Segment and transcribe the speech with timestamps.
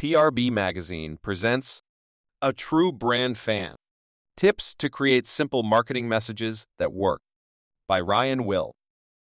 [0.00, 1.82] PRB Magazine presents
[2.40, 3.74] A True Brand Fan
[4.34, 7.20] Tips to Create Simple Marketing Messages That Work
[7.86, 8.72] by Ryan Wille.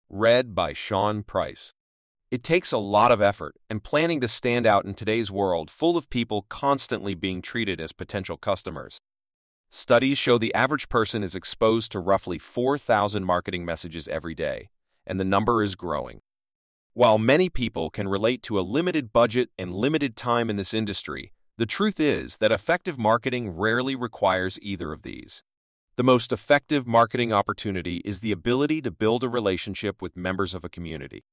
[0.09, 1.73] Read by Sean Price.
[2.31, 5.97] It takes a lot of effort and planning to stand out in today's world full
[5.97, 9.01] of people constantly being treated as potential customers.
[9.69, 14.69] Studies show the average person is exposed to roughly 4,000 marketing messages every day,
[15.05, 16.21] and the number is growing.
[16.93, 21.33] While many people can relate to a limited budget and limited time in this industry,
[21.57, 25.43] the truth is that effective marketing rarely requires either of these.
[25.97, 30.63] The most effective marketing opportunity is the ability to build a relationship with members of
[30.63, 31.23] a community.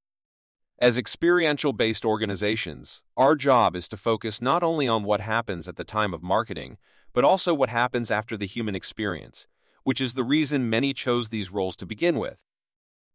[0.78, 5.76] As experiential based organizations, our job is to focus not only on what happens at
[5.76, 6.76] the time of marketing,
[7.14, 9.48] but also what happens after the human experience,
[9.84, 12.44] which is the reason many chose these roles to begin with.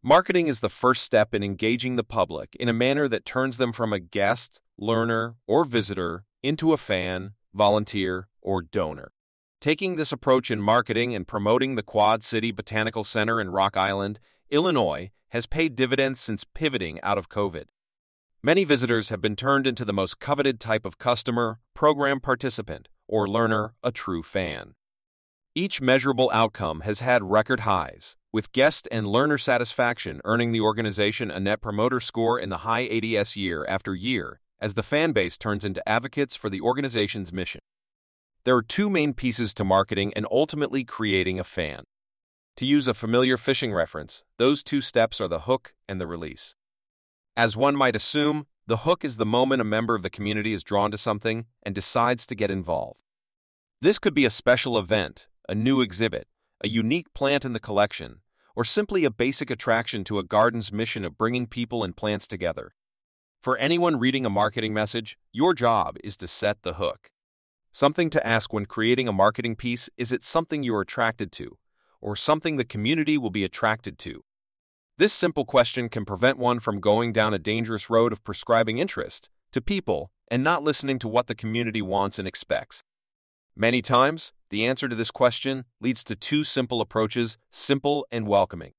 [0.03, 3.71] Marketing is the first step in engaging the public in a manner that turns them
[3.71, 9.11] from a guest, learner, or visitor into a fan, volunteer, or donor.
[9.59, 14.19] Taking this approach in marketing and promoting the Quad City Botanical Center in Rock Island,
[14.49, 17.65] Illinois, has paid dividends since pivoting out of COVID.
[18.41, 23.29] Many visitors have been turned into the most coveted type of customer, program participant, or
[23.29, 24.73] learner, a true fan.
[25.53, 31.29] Each measurable outcome has had record highs, with guest and learner satisfaction earning the organization
[31.29, 35.37] a net promoter score in the high 80s year after year as the fan base
[35.37, 37.61] turns into advocates for the organization's mission.
[38.43, 41.83] There are two main pieces to marketing and ultimately creating a fan.
[42.57, 46.55] To use a familiar fishing reference, those two steps are the hook and the release.
[47.35, 50.63] As one might assume, the hook is the moment a member of the community is
[50.63, 53.01] drawn to something and decides to get involved.
[53.81, 56.27] This could be a special event, a new exhibit,
[56.63, 58.21] a unique plant in the collection,
[58.55, 62.75] or simply a basic attraction to a garden's mission of bringing people and plants together.
[63.41, 67.09] For anyone reading a marketing message, your job is to set the hook.
[67.71, 71.57] Something to ask when creating a marketing piece is it something you're attracted to,
[71.99, 74.23] or something the community will be attracted to?
[74.97, 79.29] This simple question can prevent one from going down a dangerous road of prescribing interest
[79.51, 82.83] to people and not listening to what the community wants and expects.
[83.55, 88.73] Many times, the answer to this question leads to two simple approaches simple and welcoming.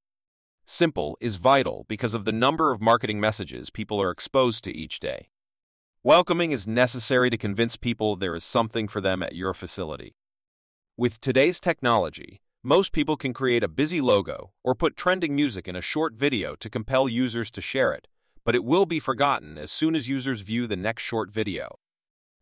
[0.65, 4.99] Simple is vital because of the number of marketing messages people are exposed to each
[4.99, 5.29] day.
[6.03, 10.15] Welcoming is necessary to convince people there is something for them at your facility.
[10.97, 15.77] With today's technology, most people can create a busy logo or put trending music in
[15.77, 18.09] a short video to compel users to share it,
[18.45, 21.79] but it will be forgotten as soon as users view the next short video.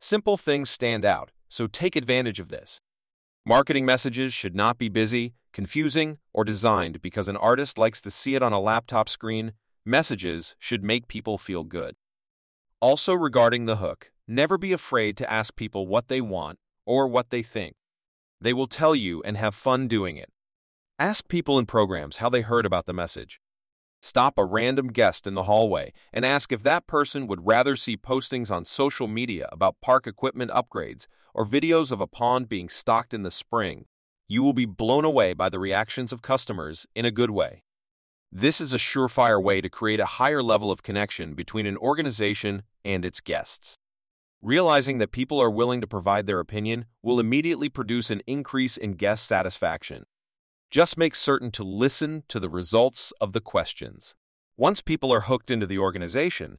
[0.01, 2.81] Simple things stand out, so take advantage of this.
[3.45, 8.35] Marketing messages should not be busy, confusing, or designed because an artist likes to see
[8.35, 9.53] it on a laptop screen.
[9.85, 11.97] Messages should make people feel good.
[12.81, 17.31] Also, regarding the hook, never be afraid to ask people what they want or what
[17.31, 17.75] they think.
[18.41, 20.31] They will tell you and have fun doing it.
[20.99, 23.41] Ask people in programs how they heard about the message.
[24.03, 27.97] Stop a random guest in the hallway and ask if that person would rather see
[27.97, 33.13] postings on social media about park equipment upgrades or videos of a pond being stocked
[33.13, 33.85] in the spring.
[34.27, 37.63] You will be blown away by the reactions of customers in a good way.
[38.33, 42.63] This is a surefire way to create a higher level of connection between an organization
[42.85, 43.77] and its guests.
[44.41, 48.93] Realizing that people are willing to provide their opinion will immediately produce an increase in
[48.93, 50.05] guest satisfaction.
[50.71, 54.15] Just make certain to listen to the results of the questions.
[54.57, 56.59] Once people are hooked into the organization,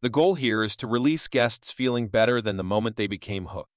[0.00, 3.68] the goal here is to release guests feeling better than the moment they became hooked.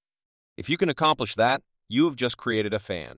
[0.56, 1.60] If you can accomplish that,
[1.90, 3.16] you have just created a fan.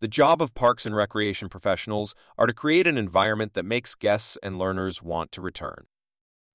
[0.00, 4.36] The job of parks and recreation professionals are to create an environment that makes guests
[4.42, 5.86] and learners want to return.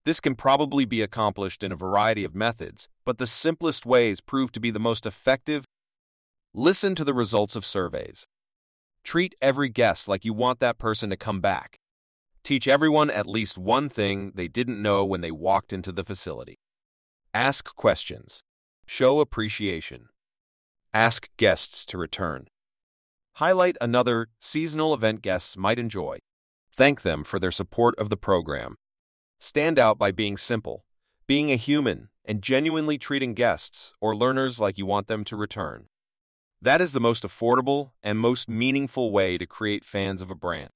[0.06, 4.52] This can probably be accomplished in a variety of methods, but the simplest ways prove
[4.52, 5.66] to be the most effective.
[6.54, 8.28] Listen to the results of surveys.
[9.10, 11.80] Treat every guest like you want that person to come back.
[12.44, 16.60] Teach everyone at least one thing they didn't know when they walked into the facility.
[17.34, 18.44] Ask questions.
[18.86, 20.10] Show appreciation.
[20.94, 22.50] Ask guests to return.
[23.38, 26.20] Highlight another seasonal event guests might enjoy.
[26.72, 28.76] Thank them for their support of the program.
[29.40, 30.86] Stand out by being simple,
[31.26, 35.88] being a human, and genuinely treating guests or learners like you want them to return.
[36.62, 40.72] That is the most affordable and most meaningful way to create fans of a brand.